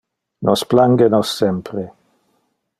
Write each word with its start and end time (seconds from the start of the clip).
Nos 0.47 0.63
plange 0.71 1.09
nos 1.17 1.35
sempre. 1.43 1.87